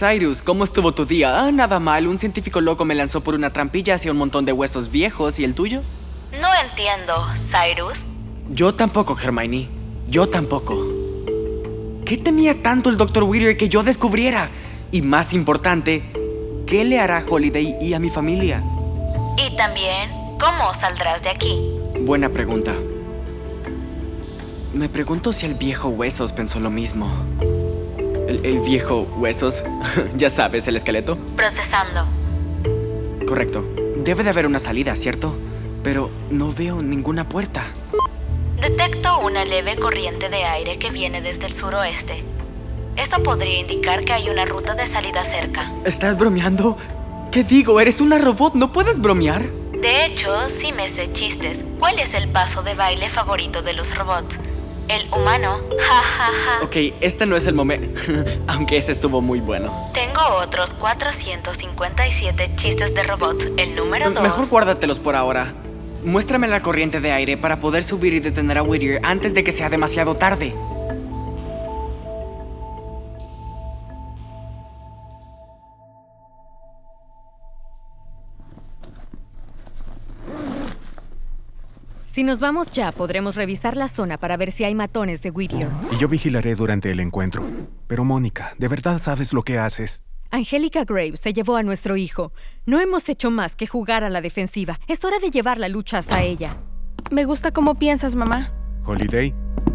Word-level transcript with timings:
Cyrus, 0.00 0.40
¿cómo 0.40 0.64
estuvo 0.64 0.92
tu 0.92 1.04
día? 1.04 1.44
Ah, 1.44 1.52
nada 1.52 1.78
mal, 1.78 2.06
un 2.06 2.16
científico 2.16 2.62
loco 2.62 2.86
me 2.86 2.94
lanzó 2.94 3.20
por 3.20 3.34
una 3.34 3.52
trampilla 3.52 3.96
hacia 3.96 4.10
un 4.10 4.16
montón 4.16 4.46
de 4.46 4.52
huesos 4.52 4.90
viejos. 4.90 5.38
¿Y 5.38 5.44
el 5.44 5.54
tuyo? 5.54 5.82
No 6.40 6.48
entiendo, 6.64 7.12
Cyrus. 7.34 8.02
Yo 8.48 8.74
tampoco, 8.74 9.14
Hermione. 9.22 9.68
Yo 10.08 10.26
tampoco. 10.26 10.82
¿Qué 12.06 12.16
temía 12.16 12.62
tanto 12.62 12.88
el 12.88 12.96
Dr. 12.96 13.24
Whittier 13.24 13.58
que 13.58 13.68
yo 13.68 13.82
descubriera? 13.82 14.48
Y 14.90 15.02
más 15.02 15.34
importante, 15.34 16.02
¿qué 16.66 16.82
le 16.86 16.98
hará 16.98 17.18
a 17.18 17.24
Holiday 17.28 17.76
y 17.78 17.92
a 17.92 17.98
mi 17.98 18.08
familia? 18.08 18.64
Y 19.36 19.54
también, 19.54 20.12
¿cómo 20.40 20.72
saldrás 20.72 21.22
de 21.22 21.28
aquí? 21.28 21.60
Buena 22.00 22.30
pregunta. 22.30 22.74
Me 24.72 24.88
pregunto 24.88 25.34
si 25.34 25.44
el 25.44 25.56
viejo 25.56 25.88
Huesos 25.88 26.32
pensó 26.32 26.58
lo 26.58 26.70
mismo. 26.70 27.06
El, 28.30 28.46
el 28.46 28.60
viejo 28.60 29.08
Huesos, 29.18 29.60
ya 30.16 30.30
sabes, 30.30 30.68
el 30.68 30.76
esqueleto. 30.76 31.16
Procesando. 31.34 32.06
Correcto. 33.26 33.64
Debe 33.96 34.22
de 34.22 34.30
haber 34.30 34.46
una 34.46 34.60
salida, 34.60 34.94
¿cierto? 34.94 35.34
Pero 35.82 36.10
no 36.30 36.52
veo 36.52 36.80
ninguna 36.80 37.24
puerta. 37.24 37.64
Detecto 38.60 39.18
una 39.18 39.44
leve 39.44 39.74
corriente 39.74 40.28
de 40.28 40.44
aire 40.44 40.78
que 40.78 40.90
viene 40.90 41.20
desde 41.20 41.46
el 41.46 41.52
suroeste. 41.52 42.22
Eso 42.94 43.20
podría 43.20 43.58
indicar 43.58 44.04
que 44.04 44.12
hay 44.12 44.28
una 44.30 44.44
ruta 44.44 44.76
de 44.76 44.86
salida 44.86 45.24
cerca. 45.24 45.72
¿Estás 45.84 46.16
bromeando? 46.16 46.78
¿Qué 47.32 47.42
digo? 47.42 47.80
Eres 47.80 48.00
una 48.00 48.18
robot, 48.18 48.54
¿no 48.54 48.72
puedes 48.72 49.00
bromear? 49.00 49.50
De 49.72 50.04
hecho, 50.04 50.48
sí 50.48 50.70
me 50.70 50.88
sé 50.88 51.12
chistes. 51.12 51.64
¿Cuál 51.80 51.98
es 51.98 52.14
el 52.14 52.28
paso 52.28 52.62
de 52.62 52.74
baile 52.74 53.08
favorito 53.08 53.62
de 53.62 53.72
los 53.72 53.92
robots? 53.96 54.38
El 54.90 55.06
humano. 55.12 55.60
Ja, 55.78 56.02
ja, 56.02 56.32
ja. 56.32 56.64
Ok, 56.64 56.76
este 57.00 57.24
no 57.24 57.36
es 57.36 57.46
el 57.46 57.54
momento. 57.54 58.00
Aunque 58.48 58.76
ese 58.76 58.90
estuvo 58.90 59.20
muy 59.20 59.38
bueno. 59.38 59.88
Tengo 59.94 60.20
otros 60.42 60.74
457 60.74 62.50
chistes 62.56 62.92
de 62.92 63.04
robots. 63.04 63.48
El 63.56 63.76
número 63.76 64.10
2. 64.10 64.20
Mejor 64.20 64.48
guárdatelos 64.48 64.98
por 64.98 65.14
ahora. 65.14 65.54
Muéstrame 66.02 66.48
la 66.48 66.60
corriente 66.60 67.00
de 67.00 67.12
aire 67.12 67.36
para 67.36 67.60
poder 67.60 67.84
subir 67.84 68.14
y 68.14 68.20
detener 68.20 68.58
a 68.58 68.64
Whittier 68.64 69.00
antes 69.04 69.32
de 69.32 69.44
que 69.44 69.52
sea 69.52 69.68
demasiado 69.68 70.16
tarde. 70.16 70.56
Si 82.20 82.24
nos 82.24 82.38
vamos 82.38 82.70
ya, 82.70 82.92
podremos 82.92 83.34
revisar 83.34 83.78
la 83.78 83.88
zona 83.88 84.18
para 84.18 84.36
ver 84.36 84.50
si 84.52 84.62
hay 84.64 84.74
matones 84.74 85.22
de 85.22 85.30
Whittier. 85.30 85.68
Y 85.90 85.96
yo 85.96 86.06
vigilaré 86.06 86.54
durante 86.54 86.90
el 86.90 87.00
encuentro. 87.00 87.48
Pero 87.86 88.04
Mónica, 88.04 88.52
¿de 88.58 88.68
verdad 88.68 89.00
sabes 89.00 89.32
lo 89.32 89.42
que 89.42 89.58
haces? 89.58 90.02
Angélica 90.30 90.84
Graves 90.84 91.20
se 91.20 91.32
llevó 91.32 91.56
a 91.56 91.62
nuestro 91.62 91.96
hijo. 91.96 92.34
No 92.66 92.78
hemos 92.78 93.08
hecho 93.08 93.30
más 93.30 93.56
que 93.56 93.66
jugar 93.66 94.04
a 94.04 94.10
la 94.10 94.20
defensiva. 94.20 94.78
Es 94.86 95.02
hora 95.02 95.18
de 95.18 95.30
llevar 95.30 95.56
la 95.56 95.70
lucha 95.70 95.96
hasta 95.96 96.22
ella. 96.22 96.58
Me 97.10 97.24
gusta 97.24 97.52
cómo 97.52 97.76
piensas, 97.76 98.14
mamá. 98.14 98.52
Holiday, 98.84 99.34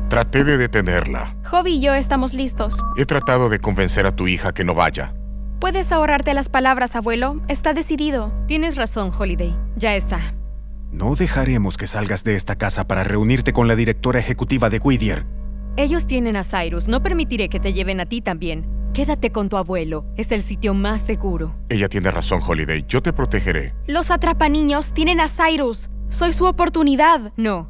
Traté 0.09 0.43
de 0.43 0.59
detenerla. 0.59 1.35
Hobby 1.49 1.77
y 1.77 1.81
yo 1.81 1.95
estamos 1.95 2.35
listos. 2.35 2.77
He 2.95 3.07
tratado 3.07 3.49
de 3.49 3.57
convencer 3.57 4.05
a 4.05 4.15
tu 4.15 4.27
hija 4.27 4.53
que 4.53 4.63
no 4.63 4.75
vaya. 4.75 5.15
Puedes 5.59 5.91
ahorrarte 5.91 6.35
las 6.35 6.49
palabras, 6.49 6.95
abuelo. 6.95 7.41
Está 7.47 7.73
decidido. 7.73 8.31
Tienes 8.47 8.75
razón, 8.75 9.09
Holiday. 9.17 9.55
Ya 9.77 9.95
está. 9.95 10.35
No 10.95 11.15
dejaremos 11.15 11.77
que 11.77 11.87
salgas 11.87 12.23
de 12.23 12.35
esta 12.35 12.55
casa 12.55 12.87
para 12.87 13.03
reunirte 13.03 13.53
con 13.53 13.67
la 13.67 13.75
directora 13.75 14.19
ejecutiva 14.19 14.69
de 14.69 14.79
Whittier. 14.79 15.25
Ellos 15.77 16.07
tienen 16.07 16.37
a 16.37 16.43
Cyrus. 16.43 16.87
No 16.87 17.03
permitiré 17.03 17.49
que 17.49 17.59
te 17.59 17.73
lleven 17.73 17.99
a 17.99 18.05
ti 18.05 18.21
también. 18.21 18.65
Quédate 18.93 19.31
con 19.31 19.49
tu 19.49 19.57
abuelo. 19.57 20.05
Es 20.15 20.31
el 20.31 20.41
sitio 20.41 20.73
más 20.73 21.01
seguro. 21.01 21.53
Ella 21.67 21.89
tiene 21.89 22.11
razón, 22.11 22.39
Holiday. 22.45 22.85
Yo 22.87 23.01
te 23.01 23.11
protegeré. 23.11 23.73
Los 23.87 24.09
atrapaniños 24.09 24.93
tienen 24.93 25.19
a 25.19 25.27
Cyrus. 25.27 25.89
Soy 26.07 26.31
su 26.31 26.45
oportunidad. 26.45 27.33
No, 27.35 27.69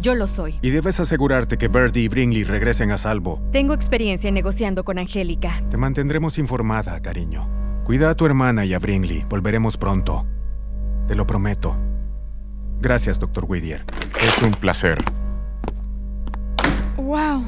yo 0.00 0.14
lo 0.14 0.26
soy. 0.26 0.58
Y 0.62 0.70
debes 0.70 0.98
asegurarte 0.98 1.56
que 1.56 1.68
Birdie 1.68 2.02
y 2.02 2.08
Brinley 2.08 2.42
regresen 2.42 2.90
a 2.90 2.98
salvo. 2.98 3.40
Tengo 3.52 3.74
experiencia 3.74 4.30
negociando 4.32 4.84
con 4.84 4.98
Angélica. 4.98 5.62
Te 5.70 5.76
mantendremos 5.76 6.38
informada, 6.38 7.00
cariño. 7.00 7.48
Cuida 7.84 8.10
a 8.10 8.14
tu 8.16 8.26
hermana 8.26 8.64
y 8.64 8.74
a 8.74 8.80
Brinley. 8.80 9.24
Volveremos 9.28 9.76
pronto. 9.76 10.26
Te 11.06 11.14
lo 11.14 11.28
prometo. 11.28 11.78
Gracias, 12.80 13.18
Dr. 13.18 13.44
Whittier. 13.46 13.84
Es 14.20 14.42
un 14.42 14.52
placer. 14.52 14.98
Wow. 16.96 17.44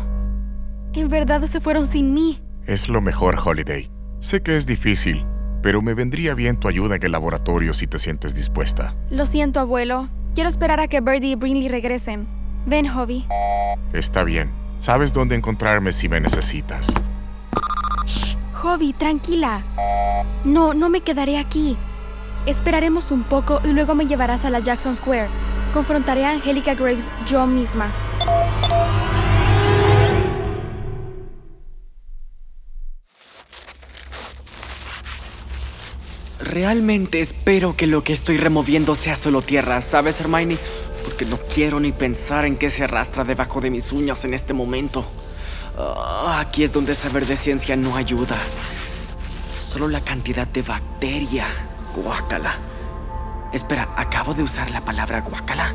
En 0.95 1.09
verdad 1.09 1.43
se 1.47 1.61
fueron 1.61 1.87
sin 1.87 2.15
mí. 2.15 2.41
Es 2.67 2.89
lo 2.89 3.01
mejor, 3.01 3.39
Holiday. 3.43 3.91
Sé 4.21 4.43
que 4.43 4.57
es 4.57 4.67
difícil, 4.67 5.25
pero 5.63 5.81
me 5.81 5.95
vendría 5.95 6.35
bien 6.35 6.59
tu 6.59 6.69
ayuda 6.69 6.97
en 6.97 7.05
el 7.05 7.13
laboratorio 7.13 7.73
si 7.73 7.87
te 7.87 7.99
sientes 7.99 8.35
dispuesta. 8.35 8.95
Lo 9.11 9.27
siento, 9.27 9.61
abuelo. 9.61 10.09
Quiero 10.35 10.49
esperar 10.49 10.81
a 10.81 10.89
que 10.89 11.01
Birdie 11.01 11.31
y 11.31 11.35
Brinley 11.35 11.69
regresen. 11.69 12.27
Ven, 12.67 12.87
Hobby. 12.89 13.25
Está 13.93 14.25
bien. 14.25 14.51
Sabes 14.79 15.13
dónde 15.13 15.35
encontrarme 15.35 15.93
si 15.93 16.09
me 16.09 16.21
necesitas. 16.21 16.87
Hobby, 18.55 18.93
tranquila. 18.93 19.63
No, 20.45 20.75
no 20.75 20.89
me 20.89 21.01
quedaré 21.01 21.39
aquí. 21.39 21.77
Esperaremos 22.47 23.11
un 23.11 23.25
poco 23.25 23.61
y 23.65 23.69
luego 23.69 23.95
me 23.95 24.07
llevarás 24.07 24.45
a 24.45 24.51
la 24.51 24.61
Jackson 24.61 24.95
Square. 24.95 25.29
Confrontaré 25.73 26.25
a 26.25 26.31
Angélica 26.31 26.75
Graves 26.75 27.11
yo 27.29 27.47
misma. 27.47 27.91
Realmente 36.41 37.21
espero 37.21 37.77
que 37.77 37.87
lo 37.87 38.03
que 38.03 38.13
estoy 38.13 38.39
removiendo 38.39 38.95
sea 38.95 39.17
solo 39.17 39.43
tierra, 39.43 39.83
¿sabes, 39.83 40.21
Hermione? 40.21 40.57
Porque 41.05 41.25
no 41.25 41.37
quiero 41.37 41.79
ni 41.79 41.93
pensar 41.93 42.47
en 42.47 42.57
qué 42.57 42.71
se 42.71 42.85
arrastra 42.85 43.25
debajo 43.25 43.61
de 43.61 43.71
mis 43.71 43.93
uñas 43.93 44.25
en 44.25 44.35
este 44.35 44.55
momento. 44.55 45.05
Ah, 45.77 46.41
aquí 46.41 46.65
es 46.65 46.73
donde 46.73 46.95
saber 46.95 47.27
de 47.27 47.37
ciencia 47.37 47.77
no 47.77 47.97
ayuda. 47.97 48.37
Solo 49.55 49.89
la 49.89 50.01
cantidad 50.01 50.49
de 50.49 50.63
bacteria. 50.63 51.47
Guácala. 52.03 52.55
Espera, 53.53 53.89
¿acabo 53.97 54.35
de 54.35 54.43
usar 54.43 54.71
la 54.71 54.81
palabra 54.83 55.21
guácala? 55.21 55.73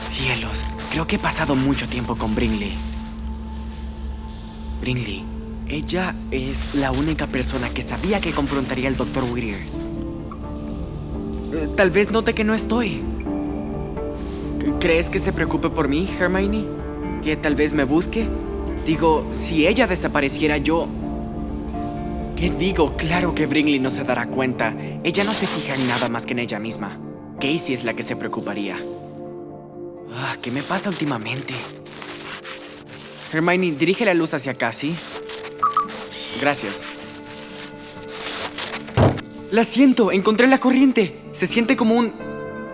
Cielos, 0.00 0.64
creo 0.90 1.06
que 1.06 1.16
he 1.16 1.18
pasado 1.18 1.54
mucho 1.56 1.88
tiempo 1.88 2.14
con 2.16 2.34
Brinley. 2.34 2.72
Brinley, 4.80 5.24
ella 5.66 6.14
es 6.30 6.74
la 6.74 6.92
única 6.92 7.26
persona 7.26 7.68
que 7.70 7.82
sabía 7.82 8.20
que 8.20 8.32
confrontaría 8.32 8.88
al 8.88 8.96
Dr. 8.96 9.24
Whittier. 9.24 9.60
Eh, 11.52 11.68
Tal 11.76 11.90
vez 11.90 12.10
note 12.10 12.34
que 12.34 12.44
no 12.44 12.54
estoy. 12.54 13.02
¿Crees 14.80 15.08
que 15.08 15.18
se 15.18 15.32
preocupe 15.32 15.68
por 15.70 15.88
mí, 15.88 16.08
Hermione? 16.18 16.64
¿Que 17.22 17.36
tal 17.36 17.54
vez 17.54 17.72
me 17.72 17.84
busque? 17.84 18.26
Digo, 18.86 19.26
si 19.32 19.66
ella 19.66 19.86
desapareciera, 19.86 20.58
yo... 20.58 20.88
¿Qué 22.44 22.50
digo? 22.50 22.94
Claro 22.94 23.34
que 23.34 23.46
Brinley 23.46 23.78
no 23.78 23.88
se 23.88 24.04
dará 24.04 24.26
cuenta. 24.26 24.76
Ella 25.02 25.24
no 25.24 25.32
se 25.32 25.46
fija 25.46 25.74
en 25.74 25.88
nada 25.88 26.10
más 26.10 26.26
que 26.26 26.34
en 26.34 26.40
ella 26.40 26.58
misma. 26.58 26.98
Casey 27.40 27.72
es 27.72 27.84
la 27.84 27.94
que 27.94 28.02
se 28.02 28.16
preocuparía. 28.16 28.76
Ah, 30.12 30.36
¿Qué 30.42 30.50
me 30.50 30.62
pasa 30.62 30.90
últimamente? 30.90 31.54
Hermione, 33.32 33.72
dirige 33.72 34.04
la 34.04 34.12
luz 34.12 34.34
hacia 34.34 34.52
acá, 34.52 34.74
¿sí? 34.74 34.94
Gracias. 36.38 36.82
La 39.50 39.64
siento, 39.64 40.12
encontré 40.12 40.46
la 40.46 40.60
corriente. 40.60 41.22
Se 41.32 41.46
siente 41.46 41.78
como 41.78 41.94
un 41.94 42.12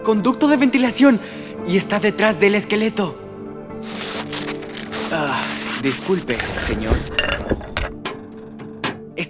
conducto 0.02 0.48
de 0.48 0.56
ventilación 0.56 1.20
y 1.68 1.76
está 1.76 2.00
detrás 2.00 2.40
del 2.40 2.56
esqueleto. 2.56 3.16
Ah, 5.12 5.40
disculpe, 5.80 6.36
señor. 6.66 7.19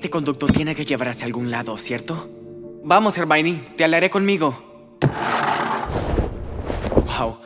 Este 0.00 0.08
conducto 0.08 0.46
tiene 0.46 0.74
que 0.74 0.86
llevar 0.86 1.10
hacia 1.10 1.26
algún 1.26 1.50
lado, 1.50 1.76
¿cierto? 1.76 2.30
Vamos, 2.82 3.18
Hermione, 3.18 3.60
te 3.76 3.84
alaré 3.84 4.08
conmigo. 4.08 4.98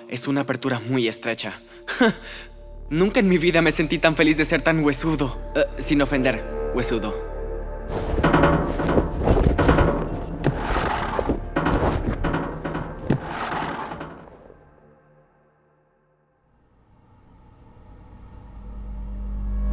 Es 0.09 0.29
una 0.29 0.43
apertura 0.43 0.81
muy 0.89 1.09
estrecha. 1.09 1.61
Nunca 2.91 3.19
en 3.19 3.29
mi 3.29 3.39
vida 3.39 3.61
me 3.61 3.73
sentí 3.73 3.99
tan 3.99 4.15
feliz 4.15 4.37
de 4.37 4.45
ser 4.45 4.63
tan 4.63 4.85
huesudo. 4.85 5.37
Eh, 5.57 5.65
sin 5.79 6.01
ofender, 6.01 6.45
huesudo. 6.77 7.13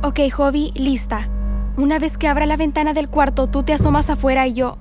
Ok, 0.02 0.20
Hobby, 0.34 0.72
lista. 0.74 1.30
Una 1.82 1.98
vez 1.98 2.20
que 2.20 2.28
abra 2.28 2.46
la 2.46 2.58
ventana 2.58 2.94
del 2.94 3.10
cuarto, 3.10 3.48
tú 3.48 3.64
te 3.64 3.74
asomas 3.74 4.12
afuera 4.12 4.46
y 4.46 4.54
yo... 4.54 4.78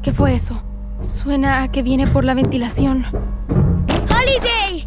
¿Qué 0.00 0.12
fue 0.12 0.32
eso? 0.32 0.62
Suena 1.00 1.64
a 1.64 1.72
que 1.72 1.82
viene 1.82 2.06
por 2.06 2.24
la 2.24 2.34
ventilación. 2.34 3.04
¡Holiday! 3.88 4.86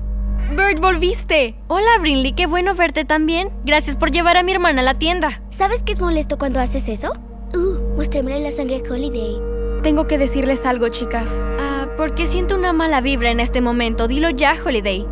Bird, 0.56 0.79
volviste. 0.79 1.59
Hola, 1.68 1.97
Brinley, 2.00 2.31
qué 2.31 2.45
bueno 2.45 2.75
verte 2.75 3.03
también. 3.03 3.50
Gracias 3.65 3.97
por 3.97 4.12
llevar 4.12 4.38
a 4.38 4.44
mi 4.44 4.53
hermana 4.53 4.79
a 4.79 4.85
la 4.85 4.94
tienda. 4.94 5.41
¿Sabes 5.50 5.83
qué 5.83 5.91
es 5.91 6.00
molesto 6.00 6.38
cuando 6.38 6.62
haces 6.62 6.88
eso? 6.88 7.12
Uh, 7.53 7.97
mostrémosle 7.97 8.39
la 8.39 8.53
sangre 8.53 8.81
Holiday. 8.89 9.38
Tengo 9.83 10.07
que 10.07 10.18
decirles 10.18 10.65
algo, 10.65 10.88
chicas. 10.88 11.29
Ah, 11.59 11.89
porque 11.97 12.25
siento 12.25 12.56
una 12.56 12.71
mala 12.71 13.01
vibra 13.01 13.31
en 13.31 13.41
este 13.41 13.59
momento. 13.59 14.07
Dilo 14.07 14.29
ya, 14.29 14.56
Holiday. 14.65 15.06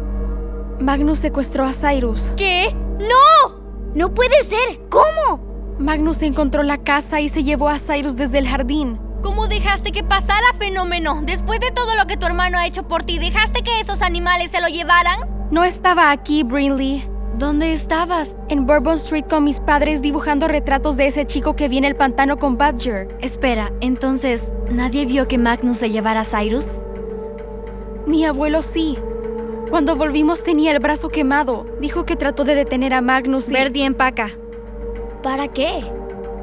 Magnus 0.80 1.20
secuestró 1.20 1.66
a 1.66 1.74
Cyrus. 1.74 2.36
¿Qué? 2.38 2.74
¡No! 3.02 3.92
¡No 3.94 4.14
puede 4.14 4.46
ser! 4.46 4.80
¿Cómo? 4.88 5.55
Magnus 5.80 6.22
encontró 6.22 6.64
la 6.64 6.78
casa 6.78 7.20
y 7.20 7.28
se 7.28 7.44
llevó 7.44 7.68
a 7.68 7.80
Cyrus 7.80 8.16
desde 8.16 8.38
el 8.38 8.48
jardín. 8.48 8.98
¿Cómo 9.22 9.48
dejaste 9.48 9.92
que 9.92 10.04
pasara, 10.04 10.46
fenómeno? 10.58 11.22
Después 11.24 11.60
de 11.60 11.72
todo 11.72 11.96
lo 11.96 12.08
que 12.08 12.16
tu 12.16 12.26
hermano 12.26 12.58
ha 12.58 12.66
hecho 12.66 12.88
por 12.88 13.04
ti, 13.04 13.20
¿dejaste 13.20 13.62
que 13.62 13.82
esos 13.82 14.02
animales 14.02 14.52
se 14.52 14.62
lo 14.62 14.68
llevaran? 14.68 15.20
No 15.52 15.64
estaba 15.66 16.12
aquí, 16.12 16.44
Brinley. 16.44 17.04
¿Dónde 17.38 17.74
estabas? 17.74 18.38
En 18.48 18.66
Bourbon 18.66 18.96
Street 18.96 19.26
con 19.30 19.44
mis 19.44 19.60
padres 19.60 20.02
dibujando 20.02 20.48
retratos 20.48 20.96
de 20.96 21.08
ese 21.08 21.26
chico 21.26 21.58
que 21.58 21.68
viene 21.68 21.88
el 21.88 21.98
pantano 21.98 22.38
con 22.38 22.58
Badger. 22.58 23.18
Espera, 23.20 23.74
entonces, 23.82 24.46
¿nadie 24.72 25.06
vio 25.06 25.28
que 25.28 25.38
Magnus 25.38 25.78
se 25.78 25.90
llevara 25.90 26.22
a 26.22 26.26
Cyrus? 26.26 26.84
Mi 28.08 28.24
abuelo 28.24 28.62
sí. 28.62 28.98
Cuando 29.70 29.98
volvimos 29.98 30.44
tenía 30.44 30.72
el 30.72 30.80
brazo 30.80 31.10
quemado. 31.10 31.66
Dijo 31.82 32.06
que 32.06 32.16
trató 32.16 32.46
de 32.46 32.56
detener 32.56 32.94
a 32.94 33.02
Magnus 33.02 33.50
y... 33.50 33.54
Verdi, 33.54 33.82
empaca. 33.82 34.30
¿Para 35.26 35.48
qué? 35.48 35.84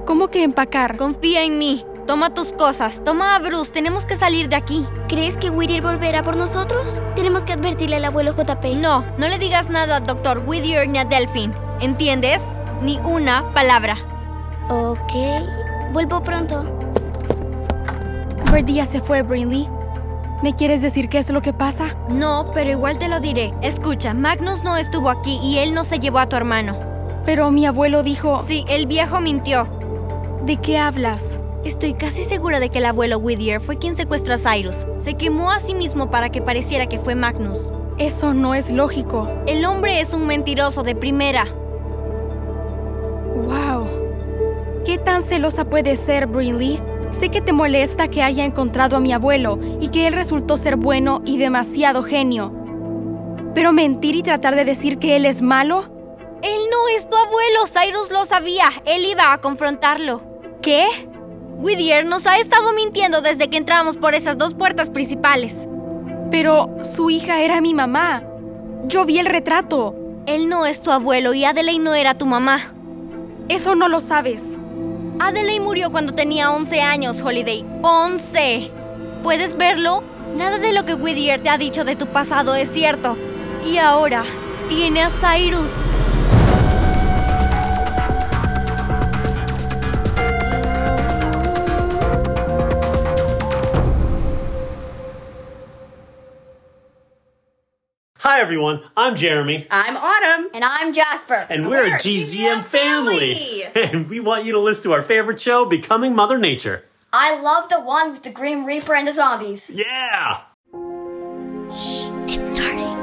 ¿Cómo 0.06 0.26
que 0.26 0.42
empacar? 0.42 0.96
Confía 0.96 1.44
en 1.44 1.56
mí. 1.56 1.86
Toma 2.08 2.34
tus 2.34 2.52
cosas. 2.52 3.00
Toma 3.04 3.36
a 3.36 3.38
Bruce. 3.38 3.70
Tenemos 3.70 4.04
que 4.04 4.16
salir 4.16 4.48
de 4.48 4.56
aquí. 4.56 4.84
¿Crees 5.06 5.38
que 5.38 5.50
Whittier 5.50 5.82
volverá 5.82 6.24
por 6.24 6.34
nosotros? 6.34 7.00
Tenemos 7.14 7.44
que 7.44 7.52
advertirle 7.52 7.94
al 7.94 8.04
abuelo 8.06 8.34
JP. 8.34 8.80
No, 8.80 9.06
no 9.18 9.28
le 9.28 9.38
digas 9.38 9.70
nada 9.70 9.98
al 9.98 10.04
doctor 10.04 10.42
Whittier 10.44 10.88
ni 10.88 10.98
a 10.98 11.04
Delphine. 11.04 11.54
¿Entiendes? 11.80 12.42
Ni 12.82 12.98
una 13.04 13.54
palabra. 13.54 13.98
Ok. 14.68 15.12
Vuelvo 15.92 16.20
pronto. 16.20 16.64
Ya 18.66 18.84
se 18.84 18.98
fue, 18.98 19.22
Brinley. 19.22 19.68
¿Me 20.42 20.56
quieres 20.56 20.82
decir 20.82 21.08
qué 21.08 21.18
es 21.18 21.30
lo 21.30 21.40
que 21.40 21.52
pasa? 21.52 21.96
No, 22.08 22.50
pero 22.52 22.70
igual 22.70 22.98
te 22.98 23.06
lo 23.06 23.20
diré. 23.20 23.54
Escucha, 23.62 24.12
Magnus 24.12 24.64
no 24.64 24.76
estuvo 24.76 25.08
aquí 25.08 25.38
y 25.40 25.58
él 25.58 25.72
no 25.72 25.84
se 25.84 26.00
llevó 26.00 26.18
a 26.18 26.28
tu 26.28 26.34
hermano. 26.34 26.91
Pero 27.24 27.50
mi 27.50 27.66
abuelo 27.66 28.02
dijo... 28.02 28.44
Sí, 28.46 28.64
el 28.68 28.86
viejo 28.86 29.20
mintió. 29.20 29.64
¿De 30.44 30.56
qué 30.56 30.78
hablas? 30.78 31.40
Estoy 31.64 31.94
casi 31.94 32.24
segura 32.24 32.58
de 32.58 32.68
que 32.70 32.78
el 32.78 32.86
abuelo 32.86 33.18
Whittier 33.18 33.60
fue 33.60 33.78
quien 33.78 33.94
secuestró 33.94 34.34
a 34.34 34.38
Cyrus. 34.38 34.86
Se 34.98 35.14
quemó 35.14 35.52
a 35.52 35.60
sí 35.60 35.74
mismo 35.74 36.10
para 36.10 36.30
que 36.30 36.42
pareciera 36.42 36.86
que 36.86 36.98
fue 36.98 37.14
Magnus. 37.14 37.72
Eso 37.98 38.34
no 38.34 38.54
es 38.54 38.72
lógico. 38.72 39.28
El 39.46 39.64
hombre 39.64 40.00
es 40.00 40.12
un 40.12 40.26
mentiroso 40.26 40.82
de 40.82 40.96
primera. 40.96 41.46
¡Wow! 43.36 43.86
¿Qué 44.84 44.98
tan 44.98 45.22
celosa 45.22 45.64
puede 45.64 45.94
ser, 45.94 46.26
Brinley? 46.26 46.80
Sé 47.10 47.28
que 47.28 47.40
te 47.40 47.52
molesta 47.52 48.08
que 48.08 48.22
haya 48.22 48.44
encontrado 48.44 48.96
a 48.96 49.00
mi 49.00 49.12
abuelo 49.12 49.60
y 49.80 49.88
que 49.88 50.08
él 50.08 50.14
resultó 50.14 50.56
ser 50.56 50.74
bueno 50.76 51.22
y 51.24 51.38
demasiado 51.38 52.02
genio. 52.02 52.52
Pero 53.54 53.72
mentir 53.72 54.16
y 54.16 54.22
tratar 54.22 54.56
de 54.56 54.64
decir 54.64 54.98
que 54.98 55.14
él 55.14 55.26
es 55.26 55.42
malo? 55.42 55.91
No 56.72 56.88
es 56.88 57.06
tu 57.10 57.16
abuelo, 57.18 57.66
Cyrus 57.66 58.10
lo 58.10 58.24
sabía. 58.24 58.70
Él 58.86 59.04
iba 59.04 59.34
a 59.34 59.42
confrontarlo. 59.42 60.22
¿Qué? 60.62 60.86
Whittier 61.58 62.06
nos 62.06 62.26
ha 62.26 62.38
estado 62.38 62.72
mintiendo 62.72 63.20
desde 63.20 63.50
que 63.50 63.58
entramos 63.58 63.98
por 63.98 64.14
esas 64.14 64.38
dos 64.38 64.54
puertas 64.54 64.88
principales. 64.88 65.68
Pero 66.30 66.74
su 66.82 67.10
hija 67.10 67.42
era 67.42 67.60
mi 67.60 67.74
mamá. 67.74 68.22
Yo 68.86 69.04
vi 69.04 69.18
el 69.18 69.26
retrato. 69.26 69.94
Él 70.24 70.48
no 70.48 70.64
es 70.64 70.82
tu 70.82 70.90
abuelo 70.90 71.34
y 71.34 71.44
Adelaide 71.44 71.78
no 71.78 71.94
era 71.94 72.16
tu 72.16 72.24
mamá. 72.24 72.72
Eso 73.50 73.74
no 73.74 73.88
lo 73.88 74.00
sabes. 74.00 74.58
Adelaide 75.18 75.60
murió 75.60 75.92
cuando 75.92 76.14
tenía 76.14 76.52
11 76.52 76.80
años, 76.80 77.20
Holiday. 77.20 77.66
¡11! 77.82 78.70
¿Puedes 79.22 79.58
verlo? 79.58 80.02
Nada 80.38 80.58
de 80.58 80.72
lo 80.72 80.86
que 80.86 80.94
Whittier 80.94 81.42
te 81.42 81.50
ha 81.50 81.58
dicho 81.58 81.84
de 81.84 81.96
tu 81.96 82.06
pasado 82.06 82.54
es 82.54 82.70
cierto. 82.72 83.18
Y 83.70 83.76
ahora, 83.76 84.24
tiene 84.70 85.02
a 85.02 85.10
Cyrus. 85.10 85.91
Everyone. 98.42 98.82
I'm 98.96 99.14
Jeremy. 99.14 99.68
I'm 99.70 99.96
Autumn. 99.96 100.50
And 100.52 100.64
I'm 100.64 100.92
Jasper. 100.92 101.46
And 101.48 101.68
we're, 101.68 101.86
a 101.86 101.90
GZM, 101.90 102.64
family. 102.64 103.62
And 103.76 104.10
we 104.10 104.18
want 104.18 104.44
you 104.44 104.52
to 104.52 104.58
listen 104.58 104.82
to 104.90 104.92
our 104.94 105.02
favorite 105.02 105.40
show, 105.40 105.64
Becoming 105.64 106.12
Mother 106.16 106.38
Nature. 106.38 106.84
I 107.12 107.40
love 107.40 107.68
the 107.68 107.80
one 107.80 108.10
with 108.10 108.24
the 108.24 108.30
Green 108.30 108.64
Reaper 108.64 108.94
and 108.96 109.06
the 109.06 109.14
zombies. 109.14 109.70
Yeah! 109.72 110.40
Shh, 111.70 112.10
it's 112.26 112.54
starting. 112.56 112.98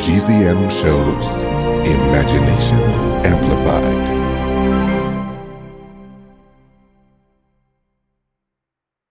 GZM 0.00 0.70
shows 0.70 1.42
Imagination 1.86 2.82
Amplified. 3.26 4.17